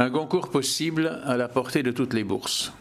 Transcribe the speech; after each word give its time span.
Un 0.00 0.10
concours 0.10 0.50
possible 0.50 1.20
à 1.24 1.36
la 1.36 1.48
portée 1.48 1.82
de 1.82 1.90
toutes 1.90 2.14
les 2.14 2.22
bourses. 2.22 2.72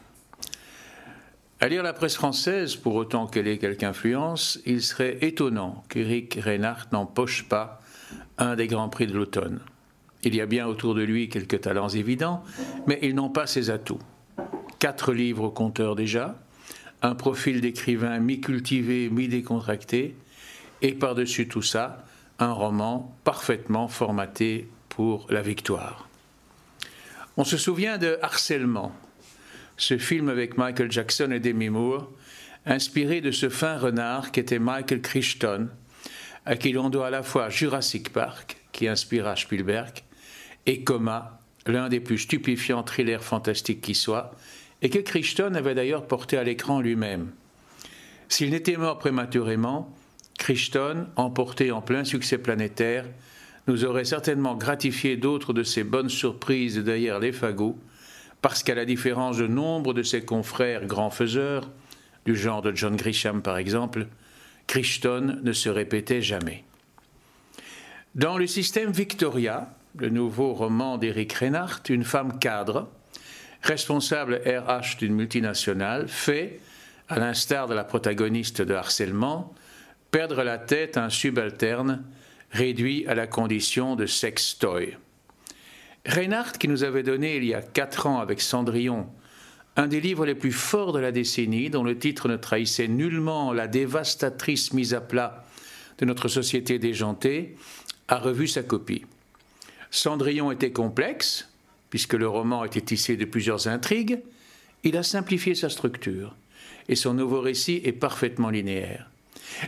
À 1.59 1.67
lire 1.67 1.81
la 1.81 1.93
presse 1.93 2.13
française, 2.13 2.75
pour 2.75 2.93
autant 2.93 3.25
qu'elle 3.25 3.47
ait 3.47 3.57
quelque 3.57 3.83
influence, 3.83 4.59
il 4.67 4.83
serait 4.83 5.17
étonnant 5.21 5.83
qu'Éric 5.89 6.35
Reinhardt 6.39 6.89
n'empoche 6.91 7.49
pas 7.49 7.81
un 8.37 8.55
des 8.55 8.67
grands 8.67 8.89
prix 8.89 9.07
de 9.07 9.13
l'automne. 9.13 9.61
Il 10.21 10.35
y 10.35 10.41
a 10.41 10.45
bien 10.45 10.67
autour 10.67 10.93
de 10.93 11.01
lui 11.01 11.27
quelques 11.27 11.61
talents 11.61 11.89
évidents, 11.89 12.43
mais 12.85 12.99
ils 13.01 13.15
n'ont 13.15 13.31
pas 13.31 13.47
ses 13.47 13.71
atouts. 13.71 13.97
Quatre 14.77 15.11
livres 15.11 15.45
au 15.45 15.51
compteur 15.51 15.95
déjà, 15.95 16.35
un 17.01 17.15
profil 17.15 17.61
d'écrivain 17.61 18.19
mi-cultivé, 18.19 19.09
mi-décontracté, 19.09 20.15
et 20.83 20.93
par-dessus 20.93 21.47
tout 21.47 21.63
ça, 21.63 22.05
un 22.37 22.51
roman 22.51 23.11
parfaitement 23.23 23.87
formaté 23.87 24.69
pour 24.87 25.25
la 25.31 25.41
victoire. 25.41 26.06
On 27.39 27.43
se 27.43 27.57
souvient 27.57 27.99
de 27.99 28.17
Harcèlement, 28.23 28.95
ce 29.77 29.99
film 29.99 30.27
avec 30.27 30.57
Michael 30.57 30.91
Jackson 30.91 31.29
et 31.29 31.39
Demi 31.39 31.69
Moore, 31.69 32.11
inspiré 32.65 33.21
de 33.21 33.29
ce 33.29 33.47
fin 33.49 33.77
renard 33.77 34.31
qu'était 34.31 34.57
Michael 34.57 35.01
Crichton, 35.01 35.69
à 36.47 36.55
qui 36.55 36.71
l'on 36.71 36.89
doit 36.89 37.07
à 37.07 37.11
la 37.11 37.21
fois 37.21 37.49
Jurassic 37.49 38.11
Park, 38.11 38.57
qui 38.71 38.87
inspira 38.87 39.35
Spielberg, 39.35 40.03
et 40.65 40.83
Coma, 40.83 41.39
l'un 41.67 41.89
des 41.89 41.99
plus 41.99 42.17
stupéfiants 42.17 42.81
thrillers 42.81 43.23
fantastiques 43.23 43.81
qui 43.81 43.93
soit, 43.93 44.35
et 44.81 44.89
que 44.89 44.97
Crichton 44.97 45.53
avait 45.53 45.75
d'ailleurs 45.75 46.07
porté 46.07 46.39
à 46.39 46.43
l'écran 46.43 46.81
lui-même. 46.81 47.31
S'il 48.29 48.49
n'était 48.49 48.77
mort 48.77 48.97
prématurément, 48.97 49.95
Crichton, 50.39 51.05
emporté 51.15 51.71
en 51.71 51.83
plein 51.83 52.03
succès 52.03 52.39
planétaire, 52.39 53.05
nous 53.67 53.85
aurait 53.85 54.05
certainement 54.05 54.55
gratifié 54.55 55.17
d'autres 55.17 55.53
de 55.53 55.63
ses 55.63 55.83
bonnes 55.83 56.09
surprises 56.09 56.77
derrière 56.77 57.19
les 57.19 57.31
fagots, 57.31 57.77
parce 58.41 58.63
qu'à 58.63 58.75
la 58.75 58.85
différence 58.85 59.37
de 59.37 59.47
nombre 59.47 59.93
de 59.93 60.03
ses 60.03 60.23
confrères 60.23 60.85
grands 60.85 61.09
faiseurs, 61.09 61.69
du 62.25 62.35
genre 62.35 62.61
de 62.61 62.75
John 62.75 62.95
Grisham 62.95 63.41
par 63.41 63.57
exemple, 63.57 64.07
Crichton 64.67 65.39
ne 65.43 65.53
se 65.53 65.69
répétait 65.69 66.21
jamais. 66.21 66.63
Dans 68.15 68.37
le 68.37 68.47
système 68.47 68.91
Victoria, 68.91 69.73
le 69.97 70.09
nouveau 70.09 70.53
roman 70.53 70.97
d'Éric 70.97 71.33
Reinhardt, 71.33 71.83
une 71.89 72.03
femme 72.03 72.39
cadre, 72.39 72.89
responsable 73.61 74.41
RH 74.45 74.97
d'une 74.97 75.15
multinationale, 75.15 76.07
fait, 76.07 76.59
à 77.09 77.19
l'instar 77.19 77.67
de 77.67 77.73
la 77.73 77.83
protagoniste 77.83 78.61
de 78.61 78.73
harcèlement, 78.73 79.53
perdre 80.11 80.43
la 80.43 80.57
tête 80.57 80.97
à 80.97 81.05
un 81.05 81.09
subalterne 81.09 82.03
réduit 82.51 83.05
à 83.07 83.15
la 83.15 83.27
condition 83.27 83.95
de 83.95 84.05
sex-toy. 84.05 84.97
Reinhardt, 86.05 86.57
qui 86.57 86.67
nous 86.67 86.83
avait 86.83 87.03
donné 87.03 87.37
il 87.37 87.43
y 87.43 87.53
a 87.53 87.61
quatre 87.61 88.07
ans 88.07 88.19
avec 88.19 88.41
Cendrillon 88.41 89.07
un 89.77 89.87
des 89.87 90.01
livres 90.01 90.25
les 90.25 90.35
plus 90.35 90.51
forts 90.51 90.91
de 90.91 90.99
la 90.99 91.11
décennie, 91.11 91.69
dont 91.69 91.83
le 91.83 91.97
titre 91.97 92.27
ne 92.27 92.35
trahissait 92.35 92.87
nullement 92.87 93.53
la 93.53 93.67
dévastatrice 93.67 94.73
mise 94.73 94.95
à 94.95 95.01
plat 95.01 95.45
de 95.99 96.05
notre 96.05 96.27
société 96.27 96.79
déjantée, 96.79 97.55
a 98.07 98.17
revu 98.17 98.47
sa 98.47 98.63
copie. 98.63 99.05
Cendrillon 99.91 100.51
était 100.51 100.71
complexe, 100.71 101.47
puisque 101.91 102.13
le 102.13 102.27
roman 102.27 102.65
était 102.65 102.81
tissé 102.81 103.17
de 103.17 103.25
plusieurs 103.25 103.67
intrigues, 103.67 104.19
il 104.83 104.97
a 104.97 105.03
simplifié 105.03 105.53
sa 105.53 105.69
structure, 105.69 106.35
et 106.89 106.95
son 106.95 107.13
nouveau 107.13 107.41
récit 107.41 107.79
est 107.83 107.93
parfaitement 107.93 108.49
linéaire. 108.49 109.11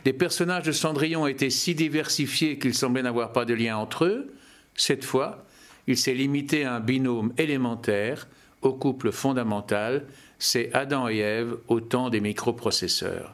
Les 0.06 0.14
personnages 0.14 0.64
de 0.64 0.72
Cendrillon 0.72 1.28
étaient 1.28 1.50
si 1.50 1.76
diversifiés 1.76 2.58
qu'ils 2.58 2.74
semblaient 2.74 3.04
n'avoir 3.04 3.32
pas 3.32 3.46
de 3.46 3.54
lien 3.54 3.78
entre 3.78 4.06
eux. 4.06 4.34
Cette 4.76 5.04
fois, 5.04 5.46
il 5.88 5.98
s'est 5.98 6.14
limité 6.14 6.66
à 6.66 6.76
un 6.76 6.80
binôme 6.80 7.34
élémentaire, 7.38 8.28
au 8.62 8.74
couple 8.74 9.12
fondamental, 9.12 10.06
c'est 10.38 10.74
Adam 10.74 11.10
et 11.10 11.18
Ève 11.18 11.58
au 11.68 11.80
temps 11.80 12.10
des 12.10 12.22
microprocesseurs. 12.22 13.32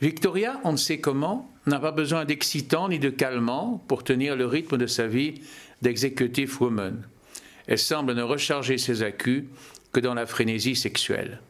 Victoria, 0.00 0.60
on 0.64 0.72
ne 0.72 0.76
sait 0.76 1.00
comment, 1.00 1.50
n'a 1.66 1.80
pas 1.80 1.90
besoin 1.90 2.24
d'excitant 2.24 2.88
ni 2.88 2.98
de 2.98 3.10
calmant 3.10 3.82
pour 3.88 4.04
tenir 4.04 4.36
le 4.36 4.46
rythme 4.46 4.76
de 4.76 4.86
sa 4.86 5.06
vie 5.06 5.34
d'executive 5.82 6.60
woman. 6.60 7.02
Elle 7.66 7.78
semble 7.78 8.14
ne 8.14 8.22
recharger 8.22 8.78
ses 8.78 9.02
accus 9.02 9.46
que 9.92 10.00
dans 10.00 10.14
la 10.14 10.26
frénésie 10.26 10.76
sexuelle. 10.76 11.40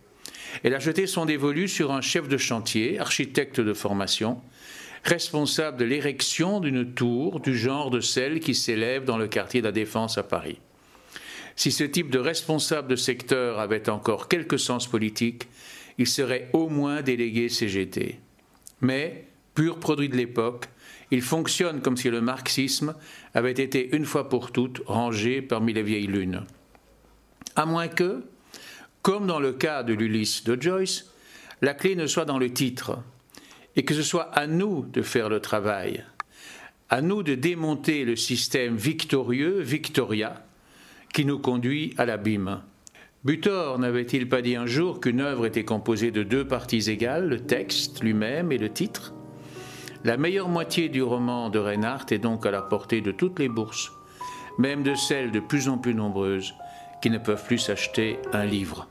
Elle 0.62 0.75
a 0.75 0.78
jeté 0.78 1.06
son 1.06 1.25
dévolu 1.25 1.69
sur 1.69 1.93
un 1.93 2.00
chef 2.00 2.28
de 2.28 2.37
chantier, 2.37 2.99
architecte 2.99 3.61
de 3.61 3.72
formation, 3.72 4.41
responsable 5.05 5.77
de 5.77 5.84
l'érection 5.84 6.61
d'une 6.61 6.93
tour 6.93 7.41
du 7.41 7.56
genre 7.56 7.91
de 7.91 8.00
celle 8.00 8.41
qui 8.41 8.55
s'élève 8.55 9.05
dans 9.05 9.19
le 9.19 9.28
quartier 9.28 9.61
de 9.61 9.67
la 9.67 9.72
Défense 9.72 10.19
à 10.19 10.22
Paris. 10.22 10.59
Si 11.55 11.72
ce 11.72 11.84
type 11.84 12.11
de 12.11 12.19
responsable 12.19 12.89
de 12.89 12.97
secteur 12.97 13.59
avait 13.59 13.89
encore 13.89 14.28
quelque 14.28 14.56
sens 14.59 14.87
politique, 14.87 15.49
il 15.99 16.06
serait 16.06 16.50
au 16.53 16.69
moins 16.69 17.03
délégué 17.03 17.49
CGT. 17.49 18.21
Mais, 18.81 19.27
pur 19.55 19.78
produit 19.78 20.11
de 20.11 20.17
l'époque, 20.17 20.67
il 21.11 21.23
fonctionne 21.23 21.81
comme 21.81 21.97
si 21.97 22.11
le 22.11 22.21
marxisme 22.21 22.94
avait 23.33 23.53
été 23.53 23.94
une 23.97 24.05
fois 24.05 24.28
pour 24.28 24.53
toutes 24.53 24.83
rangé 24.87 25.41
parmi 25.41 25.73
les 25.73 25.83
vieilles 25.83 26.09
lunes. 26.09 26.44
À 27.55 27.65
moins 27.65 27.88
que, 27.88 28.25
comme 29.06 29.28
dans 29.28 29.39
le 29.39 29.53
cas 29.53 29.84
de 29.84 29.94
l'Ulysse 29.94 30.43
de 30.43 30.61
Joyce, 30.61 31.09
la 31.62 31.75
clé 31.75 31.94
ne 31.94 32.09
soit 32.09 32.25
dans 32.25 32.41
le 32.41 32.53
titre, 32.53 32.99
et 33.77 33.84
que 33.84 33.94
ce 33.94 34.03
soit 34.03 34.28
à 34.33 34.49
nous 34.49 34.84
de 34.84 35.00
faire 35.00 35.28
le 35.28 35.39
travail, 35.39 36.03
à 36.91 37.03
nous 37.03 37.22
de 37.22 37.37
démonter 37.37 38.05
le 38.05 38.17
système 38.17 38.75
victorieux, 38.75 39.61
Victoria, 39.61 40.44
qui 41.15 41.25
nous 41.25 41.39
conduit 41.39 41.94
à 41.99 42.05
l'abîme. 42.05 42.62
Butor 43.22 43.78
n'avait-il 43.78 44.28
pas 44.28 44.43
dit 44.43 44.56
un 44.56 44.67
jour 44.67 44.99
qu'une 44.99 45.21
œuvre 45.21 45.47
était 45.47 45.65
composée 45.65 46.11
de 46.11 46.25
deux 46.25 46.44
parties 46.44 46.91
égales, 46.91 47.28
le 47.28 47.38
texte 47.38 48.03
lui-même 48.03 48.50
et 48.50 48.59
le 48.59 48.73
titre? 48.73 49.15
La 50.03 50.17
meilleure 50.17 50.49
moitié 50.49 50.88
du 50.88 51.05
roman 51.05 51.49
de 51.49 51.61
Reinhardt 51.61 52.06
est 52.11 52.19
donc 52.19 52.44
à 52.44 52.50
la 52.50 52.62
portée 52.62 53.03
de 53.03 53.12
toutes 53.12 53.38
les 53.38 53.49
bourses, 53.49 53.93
même 54.59 54.83
de 54.83 54.97
celles 54.97 55.31
de 55.31 55.38
plus 55.38 55.69
en 55.69 55.78
plus 55.78 55.94
nombreuses 55.94 56.55
qui 57.00 57.11
ne 57.11 57.19
peuvent 57.19 57.44
plus 57.44 57.59
s'acheter 57.59 58.19
un 58.33 58.44
livre. 58.44 58.88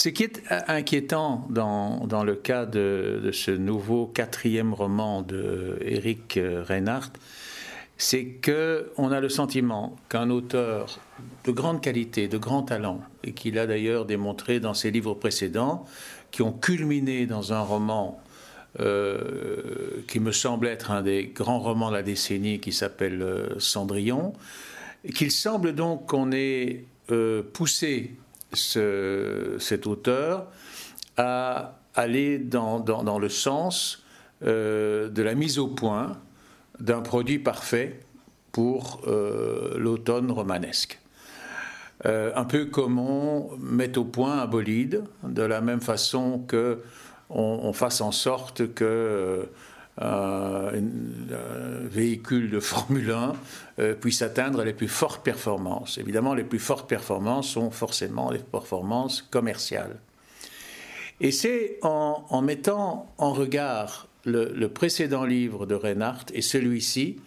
Ce 0.00 0.08
qui 0.08 0.22
est 0.22 0.40
inquiétant 0.66 1.46
dans, 1.50 2.24
le 2.24 2.34
cas 2.34 2.64
de, 2.64 3.28
ce 3.34 3.50
nouveau 3.50 4.06
quatrième 4.06 4.72
roman 4.72 5.20
de 5.20 5.76
Eric 5.82 6.40
Reinhardt, 6.40 7.12
c'est 7.98 8.40
qu'on 8.42 9.12
a 9.12 9.20
le 9.20 9.28
sentiment 9.28 9.94
qu'un 10.08 10.30
auteur 10.30 11.00
de 11.44 11.52
grande 11.52 11.82
qualité, 11.82 12.28
de 12.28 12.38
grand 12.38 12.62
talent, 12.62 13.02
et 13.24 13.32
qu'il 13.32 13.58
a 13.58 13.66
d'ailleurs 13.66 14.06
démontré 14.06 14.58
dans 14.58 14.72
ses 14.72 14.90
livres 14.90 15.12
précédents, 15.12 15.84
qui 16.30 16.40
ont 16.40 16.52
culminé 16.52 17.26
dans 17.26 17.52
un 17.52 17.60
roman 17.60 18.22
euh, 18.80 20.00
qui 20.08 20.18
me 20.18 20.32
semble 20.32 20.66
être 20.68 20.92
un 20.92 21.02
des 21.02 21.26
grands 21.26 21.60
romans 21.60 21.90
de 21.90 21.96
la 21.96 22.02
décennie, 22.02 22.58
qui 22.58 22.72
s'appelle 22.72 23.20
euh, 23.20 23.58
Cendrillon, 23.58 24.32
qu'il 25.14 25.30
semble 25.30 25.74
donc 25.74 26.06
qu'on 26.06 26.32
ait 26.32 26.86
euh, 27.10 27.42
poussé 27.52 28.12
cet 28.52 29.86
auteur 29.86 30.46
à 31.16 31.78
aller 31.94 32.38
dans, 32.38 32.80
dans, 32.80 33.18
le 33.18 33.28
sens 33.28 34.04
euh, 34.42 35.08
de 35.08 35.22
la 35.22 35.34
mise 35.34 35.58
au 35.58 35.68
point 35.68 36.18
d'un 36.78 37.00
produit 37.00 37.38
parfait 37.38 38.00
pour 38.52 39.02
euh, 39.06 39.76
l'automne 39.78 40.30
romanesque. 40.30 40.98
Euh, 42.06 42.32
un 42.34 42.44
peu 42.44 42.64
comme 42.64 42.98
on 42.98 43.50
met 43.58 43.98
au 43.98 44.04
point 44.04 44.40
un 44.40 44.46
bolide, 44.46 45.04
de 45.22 45.42
la 45.42 45.60
même 45.60 45.80
façon 45.80 46.38
que 46.38 46.80
on 47.32 47.72
fasse 47.72 48.00
en 48.00 48.10
sorte 48.10 48.74
que 48.74 49.48
euh, 50.00 50.80
un 50.80 51.88
véhicule 51.88 52.50
de 52.50 52.60
Formule 52.60 53.10
1 53.10 53.32
euh, 53.78 53.94
puisse 53.94 54.22
atteindre 54.22 54.64
les 54.64 54.72
plus 54.72 54.88
fortes 54.88 55.22
performances. 55.22 55.98
Évidemment, 55.98 56.34
les 56.34 56.44
plus 56.44 56.58
fortes 56.58 56.88
performances 56.88 57.48
sont 57.48 57.70
forcément 57.70 58.30
les 58.30 58.38
performances 58.38 59.22
commerciales. 59.22 59.98
Et 61.20 61.32
c'est 61.32 61.78
en, 61.82 62.40
mettant 62.40 63.12
en 63.18 63.32
regard 63.32 64.08
le, 64.24 64.66
précédent 64.68 65.24
livre 65.24 65.66
de 65.66 65.74
Reinhardt 65.74 66.26
et 66.32 66.40
celui-ci 66.40 67.20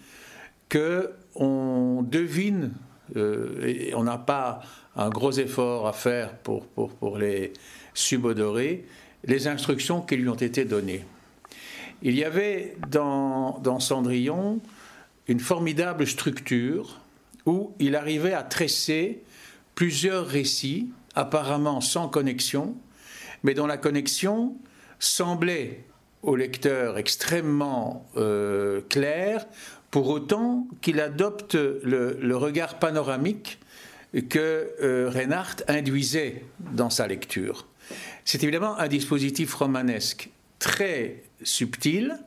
que 0.69 1.11
on 1.35 2.01
devine, 2.01 2.71
euh, 3.15 3.61
et 3.63 3.93
on 3.93 4.03
n'a 4.03 4.17
pas 4.17 4.61
un 4.95 5.09
gros 5.09 5.31
effort 5.31 5.87
à 5.87 5.93
faire 5.93 6.35
pour, 6.37 6.65
pour 6.65 7.17
les, 7.19 7.53
subodorer 7.93 8.85
les 9.25 9.47
instructions 9.47 10.01
qui 10.01 10.17
lui 10.17 10.29
ont 10.29 10.35
été 10.35 10.65
données. 10.65 11.05
Il 12.05 12.17
y 12.17 12.25
avait 12.25 12.75
dans, 12.91 13.79
Cendrillon 13.79 14.59
une 15.29 15.39
formidable 15.39 16.05
structure 16.05 16.99
où 17.45 17.73
il 17.79 17.95
arrivait 17.95 18.33
à 18.33 18.43
tresser 18.43 19.23
plusieurs 19.73 20.27
récits, 20.27 20.91
apparemment 21.15 21.79
sans 21.79 22.09
connexion, 22.09 22.75
mais 23.43 23.53
dont 23.53 23.67
la 23.67 23.77
connexion 23.77 24.57
semblait 24.99 25.85
au 26.23 26.35
lecteur 26.35 26.97
extrêmement 26.97 28.05
euh, 28.17 28.81
claire, 28.89 29.47
pour 29.89 30.09
autant 30.09 30.67
qu'il 30.81 30.99
adopte 30.99 31.55
le, 31.55 32.35
regard 32.35 32.79
panoramique 32.79 33.59
que 34.29 34.71
euh, 34.81 35.09
Reinhardt 35.09 35.63
induisait 35.69 36.43
dans 36.59 36.89
sa 36.89 37.07
lecture. 37.07 37.65
C'est 38.25 38.43
évidemment 38.43 38.77
un 38.77 38.87
dispositif 38.89 39.53
romanesque 39.53 40.29
très 40.63 41.23
subtil, 41.43 42.17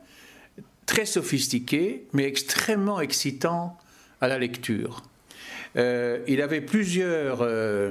très 0.84 1.06
sophistiqué, 1.06 2.06
mais 2.12 2.24
extrêmement 2.24 3.00
excitant 3.00 3.78
à 4.20 4.28
la 4.28 4.38
lecture. 4.38 5.02
Euh, 5.78 6.18
il 6.28 6.42
avait 6.42 6.60
plusieurs, 6.60 7.38
euh, 7.40 7.90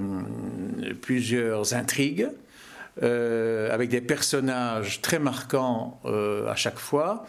intrigues, 1.72 2.30
euh, 3.02 3.74
avec 3.74 3.90
des 3.90 4.02
personnages 4.02 5.02
très 5.02 5.18
marquants 5.18 6.00
à 6.06 6.56
chaque 6.56 6.80
fois. 6.80 7.26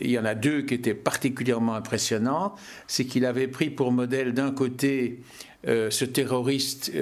Il 0.00 0.10
y 0.10 0.18
en 0.18 0.24
a 0.24 0.34
deux 0.34 0.62
qui 0.62 0.74
étaient 0.74 0.94
particulièrement 0.94 1.74
impressionnants. 1.74 2.54
C'est 2.86 3.04
qu'il 3.04 3.24
avait 3.24 3.48
pris 3.48 3.70
pour 3.70 3.92
modèle 3.92 4.34
d'un 4.34 4.50
côté 4.50 5.20
ce 5.64 6.04
terroriste 6.04 6.92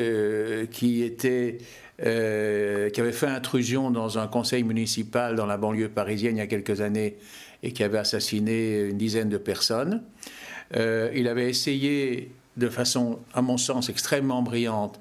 qui 0.71 1.03
était 1.03 1.59
qui 1.99 3.01
avait 3.01 3.13
fait 3.13 3.27
intrusion 3.27 3.91
dans 3.91 4.19
un 4.19 4.27
conseil 4.27 4.63
municipal 4.63 5.37
dans 5.37 5.47
la 5.47 5.59
banlieue 5.59 5.89
parisienne 5.89 6.37
il 6.37 6.39
y 6.39 6.43
a 6.43 6.47
quelques 6.47 6.81
années 6.81 7.17
et 7.63 7.73
qui 7.73 7.85
avait 7.85 7.99
assassiné 7.99 8.89
une 8.89 8.97
dizaine 8.97 9.29
de 9.29 9.39
personnes. 9.39 10.03
il 10.75 11.29
avait 11.29 11.51
essayé 11.51 12.31
de 12.57 12.69
façon, 12.69 13.19
à 13.33 13.43
mon 13.43 13.57
sens, 13.57 13.89
extrêmement 13.89 14.43
brillante, 14.43 15.01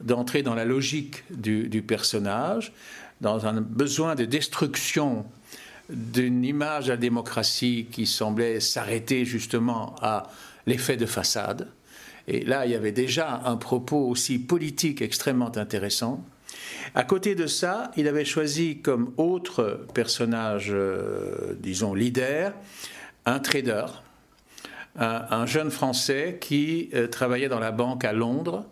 d'entrer 0.00 0.42
dans 0.42 0.54
la 0.54 0.64
logique 0.64 1.24
du, 1.30 1.82
personnage, 1.82 2.72
dans 3.20 3.46
un 3.46 3.60
besoin 3.60 4.14
de 4.14 4.24
destruction 4.24 5.26
d'une 5.88 6.44
image 6.44 6.86
de 6.86 6.90
la 6.90 6.96
démocratie 6.96 7.86
qui 7.90 8.06
semblait 8.06 8.60
s'arrêter 8.60 9.24
justement 9.24 9.94
à 10.00 10.24
l'effet 10.66 10.96
de 10.96 11.06
façade. 11.06 11.68
Et 12.26 12.44
là, 12.44 12.64
il 12.64 12.72
y 12.72 12.74
avait 12.74 12.92
déjà 12.92 13.42
un 13.44 13.56
propos 13.56 14.08
aussi 14.08 14.38
politique 14.38 15.02
extrêmement 15.02 15.56
intéressant. 15.56 16.24
À 16.94 17.04
côté 17.04 17.34
de 17.34 17.46
ça, 17.46 17.90
il 17.96 18.08
avait 18.08 18.24
choisi 18.24 18.78
comme 18.78 19.12
autre 19.16 19.86
personnage, 19.92 20.68
euh, 20.70 21.54
disons, 21.58 21.92
leader, 21.92 22.54
un 23.26 23.40
trader 23.40 23.86
un, 24.96 25.46
jeune 25.46 25.70
Français 25.70 26.38
qui 26.40 26.90
euh, 26.94 27.08
travaillait 27.08 27.48
dans 27.48 27.58
la 27.58 27.72
banque 27.72 28.04
à 28.04 28.12
Londres. 28.12 28.64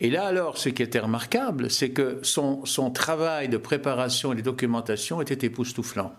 Et 0.00 0.10
là, 0.10 0.26
alors, 0.26 0.58
ce 0.58 0.68
qui 0.68 0.82
était 0.82 1.00
remarquable, 1.00 1.70
c'est 1.70 1.90
que 1.90 2.20
son, 2.22 2.64
son 2.64 2.90
travail 2.90 3.48
de 3.48 3.56
préparation 3.56 4.32
et 4.32 4.36
de 4.36 4.40
documentation 4.40 5.20
était 5.20 5.46
époustouflant. 5.46 6.14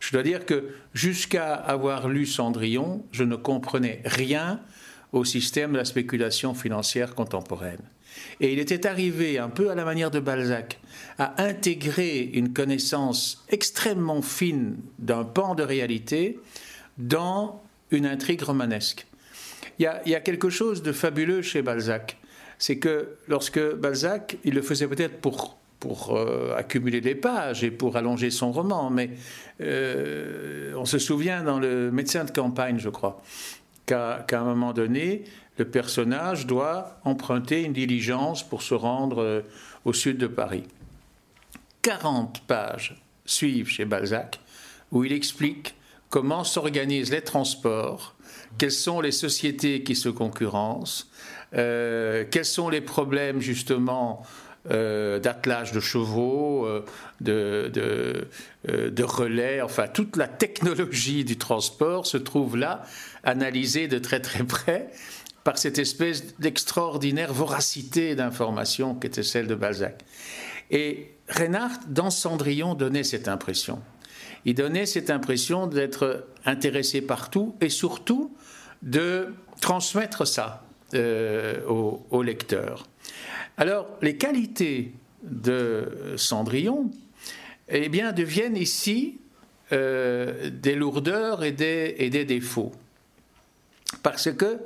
Je 0.00 0.12
dois 0.12 0.22
dire 0.22 0.46
que 0.46 0.70
jusqu'à 0.94 1.54
avoir 1.54 2.08
lu 2.08 2.26
Cendrillon, 2.26 3.04
je 3.12 3.24
ne 3.24 3.36
comprenais 3.36 4.02
rien 4.04 4.60
au 5.12 5.24
système 5.24 5.72
de 5.72 5.78
la 5.78 5.84
spéculation 5.84 6.54
financière 6.54 7.14
contemporaine. 7.14 7.82
Et 8.40 8.52
il 8.52 8.58
était 8.58 8.86
arrivé, 8.86 9.38
un 9.38 9.48
peu 9.48 9.70
à 9.70 9.74
la 9.74 9.84
manière 9.84 10.10
de 10.10 10.20
Balzac, 10.20 10.80
à 11.18 11.42
intégrer 11.42 12.30
une 12.34 12.52
connaissance 12.52 13.44
extrêmement 13.48 14.22
fine 14.22 14.76
d'un 14.98 15.24
pan 15.24 15.54
de 15.54 15.62
réalité 15.62 16.38
dans 16.98 17.62
une 17.90 18.06
intrigue 18.06 18.42
romanesque. 18.42 19.06
Il 19.78 19.88
y, 20.06 20.14
a, 20.14 20.20
quelque 20.20 20.50
chose 20.50 20.82
de 20.82 20.90
fabuleux 20.90 21.42
chez 21.42 21.62
Balzac. 21.62 22.16
C'est 22.58 22.78
que 22.78 23.16
lorsque 23.28 23.60
Balzac, 23.76 24.36
il 24.44 24.54
le 24.54 24.62
faisait 24.62 24.88
peut-être 24.88 25.20
pour, 25.20 25.56
pour 25.80 26.16
euh, 26.16 26.54
accumuler 26.56 27.00
des 27.00 27.14
pages 27.14 27.62
et 27.62 27.70
pour 27.70 27.96
allonger 27.96 28.30
son 28.30 28.52
roman, 28.52 28.90
mais 28.90 29.10
euh, 29.60 30.72
on 30.76 30.84
se 30.84 30.98
souvient 30.98 31.42
dans 31.42 31.58
le 31.58 31.90
médecin 31.90 32.24
de 32.24 32.30
campagne, 32.30 32.78
je 32.78 32.88
crois, 32.88 33.22
qu'à 33.86 34.24
un 34.32 34.44
moment 34.44 34.72
donné, 34.72 35.24
le 35.56 35.64
personnage 35.64 36.46
doit 36.46 37.00
emprunter 37.04 37.62
une 37.62 37.72
diligence 37.72 38.42
pour 38.42 38.62
se 38.62 38.74
rendre 38.74 39.22
euh, 39.22 39.42
au 39.84 39.92
sud 39.92 40.18
de 40.18 40.26
Paris. 40.26 40.64
40 41.82 42.42
pages 42.46 43.00
suivent 43.24 43.68
chez 43.68 43.84
Balzac 43.84 44.40
où 44.90 45.04
il 45.04 45.12
explique 45.12 45.74
comment 46.10 46.42
s'organisent 46.42 47.12
les 47.12 47.22
transports, 47.22 48.16
quelles 48.56 48.72
sont 48.72 49.00
les 49.00 49.12
sociétés 49.12 49.82
qui 49.82 49.94
se 49.94 50.08
concurrencent, 50.08 51.10
quels 51.52 52.44
sont 52.44 52.70
les 52.70 52.80
problèmes 52.80 53.40
justement 53.40 54.22
euh, 54.70 55.18
d'attelage 55.18 55.72
de 55.72 55.80
chevaux, 55.80 56.66
euh, 56.66 56.84
de, 57.20 57.70
de, 58.64 59.02
relais, 59.02 59.62
enfin 59.62 59.88
toute 59.88 60.16
la 60.16 60.28
technologie 60.28 61.24
du 61.24 61.38
transport 61.38 62.06
se 62.06 62.16
trouve 62.16 62.56
là, 62.56 62.82
analysée 63.24 63.88
de 63.88 63.98
très 63.98 64.20
très 64.20 64.44
près 64.44 64.90
par 65.44 65.58
cette 65.58 65.78
espèce 65.78 66.36
d'extraordinaire 66.38 67.32
voracité 67.32 68.14
d'information 68.14 68.94
qui 68.94 69.06
était 69.06 69.22
celle 69.22 69.46
de 69.46 69.54
Balzac. 69.54 70.04
Et 70.70 71.14
Reinhardt, 71.28 71.80
dans 71.88 72.10
Cendrillon, 72.10 72.74
donnait 72.74 73.04
cette 73.04 73.28
impression 73.28 73.80
il 74.44 74.54
donnait 74.54 74.86
cette 74.86 75.10
impression 75.10 75.66
d'être 75.66 76.26
intéressé 76.44 77.00
partout 77.00 77.56
et 77.60 77.68
surtout 77.68 78.34
de 78.82 79.34
transmettre 79.60 80.26
ça 80.26 80.64
euh, 80.94 81.62
au, 81.66 82.22
lecteur. 82.22 82.86
Alors, 83.56 83.88
les 84.02 84.16
qualités 84.16 84.92
de 85.22 86.14
Cendrillon 86.16 86.90
eh 87.68 87.88
bien, 87.88 88.12
deviennent 88.12 88.56
ici 88.56 89.18
euh, 89.72 90.50
des 90.50 90.74
lourdeurs 90.74 91.44
et 91.44 91.52
des, 91.52 92.24
défauts. 92.24 92.72
Parce 94.02 94.32
que 94.32 94.60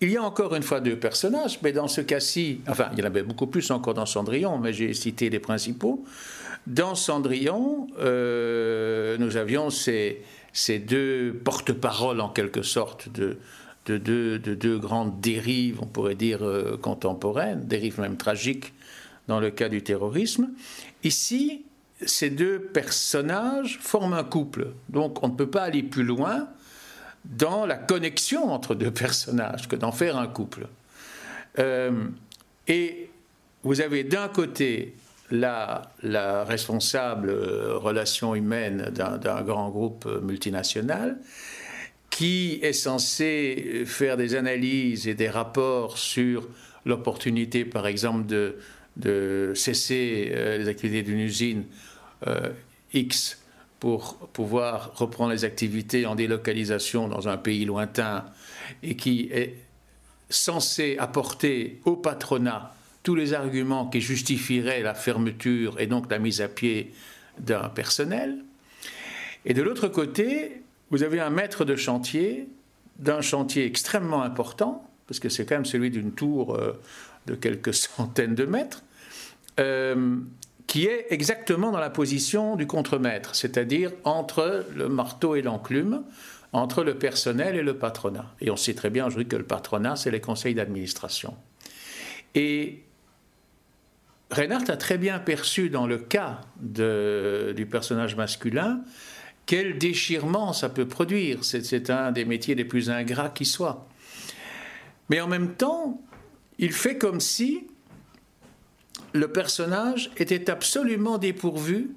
il 0.00 0.10
y 0.10 0.16
a 0.16 0.22
encore 0.22 0.54
une 0.54 0.62
fois 0.62 0.80
deux 0.80 0.96
personnages, 0.96 1.58
mais 1.62 1.72
dans 1.72 1.88
ce 1.88 2.00
cas-ci, 2.00 2.62
enfin, 2.66 2.88
il 2.92 2.98
y 2.98 3.02
en 3.02 3.04
avait 3.04 3.22
beaucoup 3.22 3.46
plus 3.46 3.70
encore 3.70 3.92
dans 3.92 4.06
Cendrillon, 4.06 4.56
mais 4.56 4.72
j'ai 4.72 4.94
cité 4.94 5.28
les 5.28 5.40
principaux. 5.40 6.02
Dans 6.66 6.94
Cendrillon, 6.94 7.86
euh, 7.98 9.18
nous 9.18 9.36
avions 9.36 9.68
ces, 9.68 10.24
deux 10.86 11.38
porte-paroles 11.44 12.22
en 12.22 12.30
quelque 12.30 12.62
sorte 12.62 13.10
de, 13.10 13.36
deux 13.98 14.78
grandes 14.78 15.20
dérives, 15.20 15.78
on 15.82 15.86
pourrait 15.86 16.14
dire 16.14 16.42
euh, 16.42 16.78
contemporaines, 16.80 17.66
dérives 17.66 18.00
même 18.00 18.16
tragiques 18.16 18.72
dans 19.28 19.40
le 19.40 19.50
cas 19.50 19.68
du 19.68 19.82
terrorisme. 19.82 20.50
Ici, 21.04 21.64
ces 22.04 22.30
deux 22.30 22.58
personnages 22.58 23.78
forment 23.80 24.14
un 24.14 24.24
couple, 24.24 24.72
donc 24.88 25.22
on 25.22 25.28
ne 25.28 25.34
peut 25.34 25.50
pas 25.50 25.62
aller 25.62 25.82
plus 25.82 26.04
loin 26.04 26.48
dans 27.24 27.66
la 27.66 27.76
connexion 27.76 28.50
entre 28.50 28.74
deux 28.74 28.90
personnages 28.90 29.68
que 29.68 29.76
d'en 29.76 29.92
faire 29.92 30.16
un 30.16 30.26
couple. 30.26 30.66
Euh, 31.58 32.06
et 32.66 33.10
vous 33.62 33.80
avez 33.80 34.04
d'un 34.04 34.28
côté 34.28 34.94
la, 35.30 35.82
la 36.02 36.44
responsable 36.44 37.28
euh, 37.30 37.76
relation 37.76 38.34
humaine 38.34 38.90
d'un 38.92 39.42
grand 39.42 39.68
groupe 39.68 40.08
multinational 40.22 41.18
qui 42.20 42.58
est 42.60 42.74
censé 42.74 43.84
faire 43.86 44.18
des 44.18 44.34
analyses 44.34 45.08
et 45.08 45.14
des 45.14 45.30
rapports 45.30 45.96
sur 45.96 46.46
l'opportunité, 46.84 47.64
par 47.64 47.86
exemple, 47.86 48.26
de, 48.26 48.58
de 48.98 49.52
cesser 49.54 50.30
euh, 50.34 50.58
les 50.58 50.68
activités 50.68 51.02
d'une 51.02 51.20
usine 51.20 51.64
euh, 52.26 52.50
X 52.92 53.42
pour 53.78 54.16
pouvoir 54.34 54.92
reprendre 54.96 55.32
les 55.32 55.46
activités 55.46 56.04
en 56.04 56.14
délocalisation 56.14 57.08
dans 57.08 57.26
un 57.26 57.38
pays 57.38 57.64
lointain 57.64 58.26
et 58.82 58.96
qui 58.96 59.30
est 59.32 59.54
censé 60.28 60.98
apporter 60.98 61.80
au 61.86 61.96
patronat 61.96 62.74
tous 63.02 63.14
les 63.14 63.32
arguments 63.32 63.88
qui 63.88 64.02
justifieraient 64.02 64.82
la 64.82 64.92
fermeture 64.92 65.80
et 65.80 65.86
donc 65.86 66.10
la 66.10 66.18
mise 66.18 66.42
à 66.42 66.48
pied 66.48 66.92
d'un 67.38 67.70
personnel. 67.70 68.44
Et 69.46 69.54
de 69.54 69.62
l'autre 69.62 69.88
côté, 69.88 70.59
vous 70.90 71.02
avez 71.02 71.20
un 71.20 71.30
maître 71.30 71.64
de 71.64 71.76
chantier 71.76 72.48
d'un 72.98 73.22
chantier 73.22 73.64
extrêmement 73.64 74.22
important, 74.22 74.88
parce 75.06 75.20
que 75.20 75.28
c'est 75.28 75.46
quand 75.46 75.56
même 75.56 75.64
celui 75.64 75.90
d'une 75.90 76.12
tour 76.12 76.54
euh, 76.54 76.78
de 77.26 77.34
quelques 77.34 77.74
centaines 77.74 78.34
de 78.34 78.44
mètres, 78.44 78.82
euh, 79.58 80.18
qui 80.66 80.86
est 80.86 81.06
exactement 81.10 81.72
dans 81.72 81.80
la 81.80 81.90
position 81.90 82.54
du 82.54 82.66
contremaître, 82.66 83.34
c'est-à-dire 83.34 83.90
entre 84.04 84.64
le 84.76 84.88
marteau 84.88 85.34
et 85.34 85.42
l'enclume, 85.42 86.04
entre 86.52 86.84
le 86.84 86.96
personnel 86.98 87.56
et 87.56 87.62
le 87.62 87.76
patronat. 87.76 88.26
Et 88.40 88.50
on 88.50 88.56
sait 88.56 88.74
très 88.74 88.90
bien 88.90 89.06
aujourd'hui 89.06 89.26
que 89.26 89.36
le 89.36 89.44
patronat, 89.44 89.96
c'est 89.96 90.10
les 90.10 90.20
conseils 90.20 90.54
d'administration. 90.54 91.34
Et 92.34 92.84
Reinhardt 94.30 94.70
a 94.70 94.76
très 94.76 94.98
bien 94.98 95.18
perçu 95.18 95.70
dans 95.70 95.86
le 95.86 95.98
cas 95.98 96.42
du 96.60 97.66
personnage 97.66 98.14
masculin 98.14 98.80
quel 99.50 99.78
déchirement 99.78 100.52
ça 100.52 100.68
peut 100.68 100.86
produire. 100.86 101.42
C'est 101.42 101.90
un 101.90 102.12
des 102.12 102.24
métiers 102.24 102.54
les 102.54 102.64
plus 102.64 102.88
ingrats 102.88 103.30
qui 103.30 103.44
soit. 103.44 103.88
Mais 105.08 105.20
en 105.20 105.26
même 105.26 105.56
temps, 105.56 106.00
il 106.60 106.72
fait 106.72 106.96
comme 106.96 107.18
si 107.18 107.66
le 109.12 109.26
personnage 109.32 110.12
était 110.18 110.50
absolument 110.50 111.18
dépourvu 111.18 111.90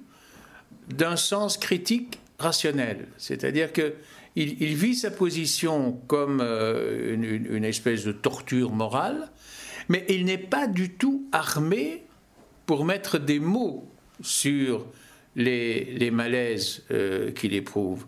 d'un 0.89 1.15
sens 1.15 1.57
critique 1.57 2.19
rationnel. 2.39 3.07
C'est-à-dire 3.19 3.71
qu'il 3.71 3.93
il 4.35 4.73
vit 4.73 4.95
sa 4.95 5.11
position 5.11 6.01
comme 6.07 6.41
euh, 6.41 7.13
une, 7.13 7.65
espèce 7.65 8.03
de 8.03 8.13
torture 8.13 8.71
morale, 8.71 9.29
mais 9.89 10.07
il 10.09 10.25
n'est 10.25 10.39
pas 10.39 10.65
du 10.65 10.89
tout 10.89 11.27
armé 11.31 12.03
pour 12.65 12.83
mettre 12.83 13.19
des 13.19 13.39
mots 13.39 13.87
sur 14.23 14.87
les, 15.35 16.11
malaises 16.11 16.83
euh, 16.91 17.31
qu'il 17.31 17.53
éprouve. 17.53 18.05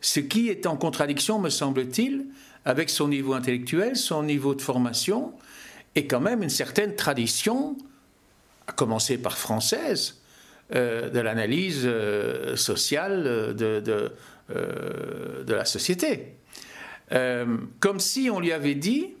Ce 0.00 0.20
qui 0.20 0.48
est 0.48 0.66
en 0.66 0.76
contradiction, 0.76 1.38
me 1.38 1.50
semble-t-il, 1.50 2.26
avec 2.64 2.90
son 2.90 3.08
niveau 3.08 3.34
intellectuel, 3.34 3.96
son 3.96 4.22
niveau 4.22 4.54
de 4.54 4.62
formation, 4.62 5.32
et 5.94 6.06
quand 6.06 6.20
même 6.20 6.42
une 6.42 6.50
certaine 6.50 6.94
tradition, 6.96 7.76
à 8.66 8.72
commencer 8.72 9.18
par 9.18 9.36
française, 9.36 10.20
euh, 10.74 11.10
de 11.10 11.20
l'analyse 11.20 11.82
euh, 11.84 12.56
sociale 12.56 13.54
de, 13.54 13.80
de, 13.80 15.54
la 15.54 15.64
société. 15.64 16.34
comme 17.80 18.00
si 18.00 18.30
on 18.30 18.40
lui 18.40 18.52
avait 18.52 18.74
dit, 18.74 19.14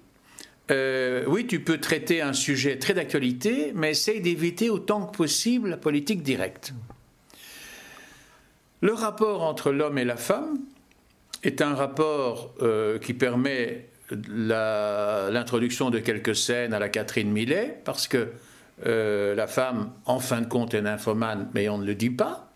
oui, 0.70 1.46
tu 1.46 1.60
peux 1.60 1.78
traiter 1.78 2.22
un 2.22 2.32
sujet 2.32 2.78
très 2.78 2.94
d'actualité, 2.94 3.72
mais 3.74 3.90
essaye 3.90 4.20
d'éviter 4.20 4.70
autant 4.70 5.06
que 5.06 5.16
possible 5.16 5.70
la 5.70 5.76
politique 5.76 6.22
directe. 6.22 6.72
Le 8.82 8.94
rapport 8.94 9.42
entre 9.42 9.70
l'homme 9.70 9.96
et 9.96 10.04
la 10.04 10.16
femme 10.16 10.58
est 11.44 11.62
un 11.62 11.72
rapport 11.72 12.52
euh, 12.62 12.98
qui 12.98 13.14
permet 13.14 13.88
l'introduction 14.10 15.90
de 15.90 16.00
quelques 16.00 16.34
scènes 16.34 16.74
à 16.74 16.80
la 16.80 16.88
Catherine 16.88 17.30
Millet, 17.30 17.78
parce 17.84 18.08
que 18.08 18.28
euh, 18.84 19.36
la 19.36 19.46
femme, 19.46 19.92
en 20.04 20.18
fin 20.18 20.40
de 20.40 20.46
compte, 20.46 20.74
est 20.74 20.82
nymphomane, 20.82 21.48
mais 21.54 21.68
on 21.68 21.78
ne 21.78 21.86
le 21.86 21.94
dit 21.94 22.10
pas. 22.10 22.50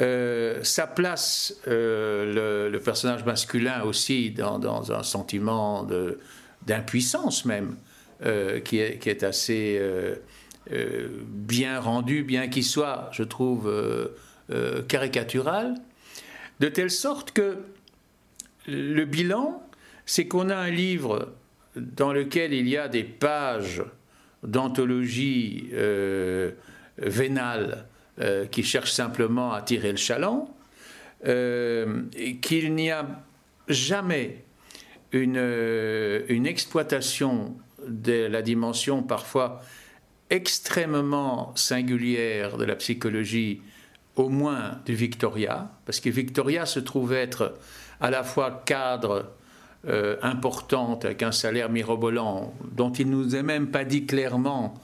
Euh, 0.00 0.64
ça 0.64 0.86
place 0.86 1.60
le, 1.66 2.78
personnage 2.82 3.26
masculin 3.26 3.82
aussi 3.82 4.30
dans, 4.30 4.92
un 4.92 5.02
sentiment 5.02 5.86
d'impuissance 6.66 7.44
même, 7.44 7.76
qui, 8.64 8.78
est, 8.78 9.22
assez 9.22 9.78
bien 11.28 11.80
rendu, 11.80 12.22
bien 12.22 12.48
qu'il 12.48 12.64
soit, 12.64 13.10
je 13.12 13.24
trouve, 13.24 13.70
euh, 14.52 14.82
caricatural, 14.82 15.74
de 16.60 16.68
telle 16.68 16.90
sorte 16.90 17.32
que 17.32 17.58
le 18.66 19.04
bilan, 19.04 19.66
c'est 20.04 20.26
qu'on 20.26 20.50
a 20.50 20.56
un 20.56 20.70
livre 20.70 21.32
dans 21.76 22.12
lequel 22.12 22.52
il 22.52 22.68
y 22.68 22.76
a 22.76 22.88
des 22.88 23.04
pages 23.04 23.82
d'anthologie 24.42 25.70
euh, 25.72 26.50
vénale 26.98 27.86
euh, 28.20 28.46
qui 28.46 28.62
cherchent 28.62 28.92
simplement 28.92 29.52
à 29.52 29.62
tirer 29.62 29.90
le 29.90 29.96
chaland, 29.96 30.54
qu'il 31.24 32.74
n'y 32.74 32.90
a 32.90 33.06
jamais 33.68 34.44
une, 35.12 36.46
exploitation 36.46 37.56
de 37.86 38.26
la 38.26 38.42
dimension 38.42 39.02
parfois 39.02 39.60
extrêmement 40.30 41.54
singulière 41.54 42.56
de 42.56 42.64
la 42.64 42.74
psychologie 42.74 43.62
au 44.16 44.28
moins 44.28 44.78
du 44.84 44.94
Victoria, 44.94 45.70
parce 45.86 46.00
que 46.00 46.10
Victoria 46.10 46.66
se 46.66 46.80
trouve 46.80 47.12
être 47.12 47.54
à 48.00 48.10
la 48.10 48.24
fois 48.24 48.62
cadre 48.66 49.32
euh, 49.88 50.16
important 50.22 50.98
avec 51.02 51.22
un 51.22 51.32
salaire 51.32 51.70
mirobolant, 51.70 52.52
dont 52.72 52.92
il 52.92 53.08
ne 53.08 53.16
nous 53.16 53.36
est 53.36 53.42
même 53.42 53.68
pas 53.68 53.84
dit 53.84 54.06
clairement 54.06 54.74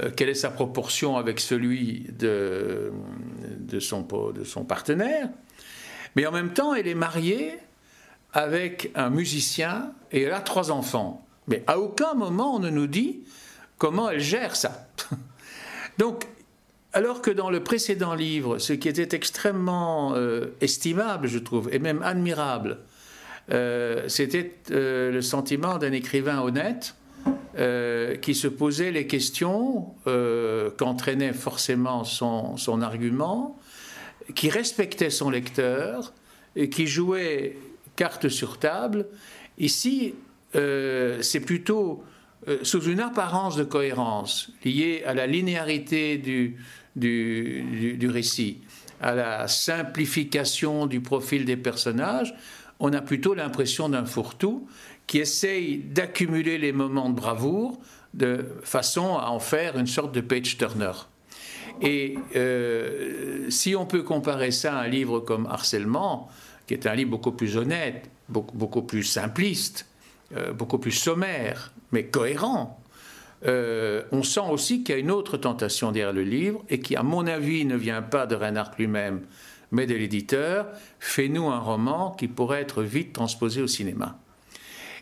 euh, 0.00 0.10
quelle 0.14 0.28
est 0.28 0.34
sa 0.34 0.50
proportion 0.50 1.16
avec 1.16 1.38
celui 1.38 2.06
de, 2.18 2.92
de, 3.58 3.80
son, 3.80 4.06
de 4.34 4.44
son 4.44 4.64
partenaire, 4.64 5.28
mais 6.16 6.26
en 6.26 6.32
même 6.32 6.52
temps, 6.52 6.74
elle 6.74 6.88
est 6.88 6.94
mariée 6.94 7.54
avec 8.32 8.90
un 8.94 9.10
musicien 9.10 9.92
et 10.10 10.22
elle 10.22 10.32
a 10.32 10.40
trois 10.40 10.70
enfants. 10.70 11.26
Mais 11.48 11.62
à 11.66 11.78
aucun 11.78 12.14
moment 12.14 12.56
on 12.56 12.58
ne 12.58 12.70
nous 12.70 12.86
dit 12.86 13.20
comment 13.78 14.10
elle 14.10 14.20
gère 14.20 14.56
ça. 14.56 14.86
Donc 15.98 16.26
alors 16.92 17.22
que 17.22 17.30
dans 17.30 17.50
le 17.50 17.62
précédent 17.62 18.14
livre, 18.14 18.58
ce 18.58 18.72
qui 18.72 18.88
était 18.88 19.16
extrêmement 19.16 20.14
euh, 20.14 20.54
estimable, 20.60 21.26
je 21.26 21.38
trouve, 21.38 21.72
et 21.72 21.78
même 21.78 22.02
admirable, 22.02 22.78
euh, 23.50 24.08
c'était 24.08 24.54
euh, 24.70 25.10
le 25.10 25.22
sentiment 25.22 25.78
d'un 25.78 25.92
écrivain 25.92 26.40
honnête 26.40 26.94
qui 28.22 28.34
se 28.34 28.48
posait 28.48 28.90
les 28.90 29.06
questions 29.06 29.94
qu'entraînait 30.78 31.34
forcément 31.34 32.02
son, 32.02 32.56
son, 32.56 32.80
argument, 32.80 33.60
qui 34.34 34.48
respectait 34.48 35.10
son 35.10 35.28
lecteur, 35.28 36.14
et 36.56 36.70
qui 36.70 36.86
jouait 36.86 37.58
carte 37.94 38.28
sur 38.28 38.58
table. 38.58 39.06
Ici, 39.58 40.14
c'est 40.54 41.42
plutôt 41.44 42.02
sous 42.62 42.82
une 42.82 43.00
apparence 43.00 43.56
de 43.56 43.64
cohérence 43.64 44.50
liée 44.64 45.02
à 45.06 45.14
la 45.14 45.26
linéarité 45.26 46.18
du, 46.18 46.56
du, 46.96 48.08
récit, 48.08 48.58
à 49.00 49.14
la 49.14 49.48
simplification 49.48 50.86
du 50.86 51.00
profil 51.00 51.44
des 51.44 51.56
personnages, 51.56 52.34
on 52.80 52.92
a 52.92 53.00
plutôt 53.00 53.34
l'impression 53.34 53.88
d'un 53.88 54.04
fourre-tout 54.04 54.66
qui 55.06 55.18
essaye 55.18 55.78
d'accumuler 55.78 56.58
les 56.58 56.72
moments 56.72 57.10
de 57.10 57.14
bravoure 57.14 57.78
de 58.14 58.46
façon 58.62 59.16
à 59.16 59.30
en 59.30 59.38
faire 59.38 59.78
une 59.78 59.86
sorte 59.86 60.14
de 60.14 60.20
page 60.20 60.58
turner. 60.58 60.92
Et 61.80 62.18
euh, 62.36 63.48
si 63.48 63.74
on 63.74 63.86
peut 63.86 64.02
comparer 64.02 64.50
ça 64.50 64.76
à 64.76 64.82
un 64.82 64.88
livre 64.88 65.20
comme 65.20 65.46
Harcèlement, 65.46 66.28
qui 66.66 66.74
est 66.74 66.86
un 66.86 66.94
livre 66.94 67.10
beaucoup 67.10 67.32
plus 67.32 67.56
honnête, 67.56 68.10
beaucoup, 68.28 68.82
plus 68.82 69.04
simpliste, 69.04 69.86
euh, 70.36 70.52
beaucoup 70.52 70.78
plus 70.78 70.92
sommaire, 70.92 71.72
mais 71.90 72.04
cohérent, 72.04 72.80
euh, 73.46 74.02
on 74.12 74.22
sent 74.22 74.48
aussi 74.50 74.82
qu'il 74.82 74.94
y 74.94 74.98
a 74.98 75.00
une 75.00 75.10
autre 75.10 75.36
tentation 75.36 75.92
derrière 75.92 76.12
le 76.12 76.22
livre 76.22 76.64
et 76.68 76.80
qui, 76.80 76.96
à 76.96 77.02
mon 77.02 77.26
avis, 77.26 77.64
ne 77.64 77.76
vient 77.76 78.02
pas 78.02 78.26
de 78.26 78.34
Reinhardt 78.34 78.72
lui-même, 78.78 79.22
mais 79.72 79.86
de 79.86 79.94
l'éditeur. 79.94 80.66
Fais-nous 81.00 81.48
un 81.48 81.58
roman 81.58 82.12
qui 82.12 82.28
pourrait 82.28 82.62
être 82.62 82.82
vite 82.82 83.12
transposé 83.12 83.60
au 83.60 83.66
cinéma. 83.66 84.18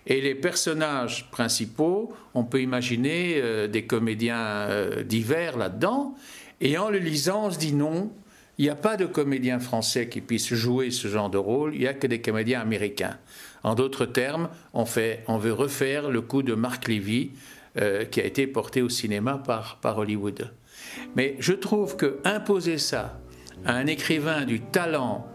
Et 0.07 0.21
les 0.21 0.35
personnages 0.35 1.31
principaux, 1.31 2.15
on 2.35 2.45
peut 2.45 2.63
imaginer 2.63 3.35
euh, 3.37 3.67
des 3.69 3.85
comédiens 3.85 4.69
divers 5.05 5.59
là-dedans. 5.59 6.15
Et 6.61 6.79
en 6.79 6.89
le 6.89 6.99
lisant, 6.99 7.47
on 7.47 7.51
se 7.51 7.59
dit 7.59 7.75
non, 7.75 8.11
il 8.61 8.65
n'y 8.65 8.69
a 8.71 8.77
pas 8.77 8.99
de 8.99 9.07
comédien 9.07 9.59
français 9.59 10.11
qui 10.11 10.21
puisse 10.21 10.53
jouer 10.53 10.91
ce 10.91 11.09
genre 11.09 11.31
de 11.31 11.39
rôle, 11.39 11.75
il 11.75 11.81
n'y 11.81 11.87
a 11.87 11.95
que 11.95 12.07
des 12.07 12.21
comédiens 12.21 12.61
américains. 12.61 13.17
En 13.63 13.75
d'autres 13.75 14.07
termes, 14.07 14.49
on, 14.73 14.85
veut 14.85 15.53
refaire 15.53 16.11
le 16.11 16.21
coup 16.21 16.43
de 16.43 16.55
Marc 16.55 16.89
Levy 16.89 17.33
euh, 17.79 18.05
qui 18.05 18.21
a 18.21 18.25
été 18.25 18.47
porté 18.47 18.83
au 18.83 18.89
cinéma 18.89 19.43
par, 19.45 19.99
Hollywood. 19.99 20.51
Mais 21.15 21.37
je 21.39 21.53
trouve 21.53 21.97
que 21.97 22.19
imposer 22.25 22.79
ça 22.79 23.21
à 23.65 23.75
un 23.75 23.87
écrivain 23.87 24.45
du 24.45 24.61
talent, 24.61 25.27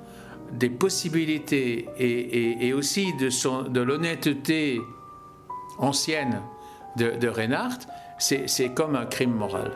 des 0.52 0.70
possibilités 0.70 1.88
et, 2.00 2.74
aussi 2.74 3.14
de 3.18 3.82
l'honnêteté 3.82 4.82
ancienne 5.78 6.42
de, 6.98 7.12
de 7.12 7.28
Reinhardt, 7.28 7.88
c'est 8.18 8.74
comme 8.74 8.96
un 8.96 9.06
crime 9.06 9.34
moral. 9.34 9.72